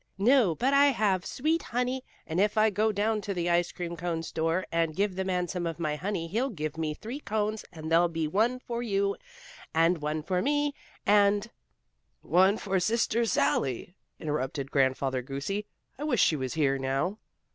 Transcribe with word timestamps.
"No, 0.17 0.55
but 0.55 0.73
I 0.73 0.87
have 0.87 1.27
sweet 1.27 1.61
honey, 1.61 2.03
and 2.25 2.39
if 2.41 2.57
I 2.57 2.71
go 2.71 2.91
down 2.91 3.21
to 3.21 3.35
the 3.35 3.51
ice 3.51 3.71
cream 3.71 3.95
cone 3.95 4.23
store, 4.23 4.65
and 4.71 4.95
give 4.95 5.13
the 5.15 5.23
man 5.23 5.47
some 5.47 5.67
of 5.67 5.77
my 5.77 5.95
honey 5.95 6.25
he'll 6.27 6.49
give 6.49 6.75
me 6.75 6.95
three 6.95 7.19
cones, 7.19 7.63
and 7.71 7.91
there'll 7.91 8.07
be 8.07 8.27
one 8.27 8.57
for 8.57 8.81
you 8.81 9.15
and 9.75 9.99
one 10.01 10.23
for 10.23 10.41
me 10.41 10.73
and" 11.05 11.51
"One 12.39 12.57
for 12.57 12.79
Sister 12.79 13.25
Sallie!" 13.25 13.93
interrupted 14.19 14.71
Grandfather 14.71 15.21
Goosey. 15.21 15.67
"I 15.99 16.03
wish 16.05 16.19
she 16.23 16.35
was 16.35 16.55
here 16.55 16.79
now." 16.79 17.19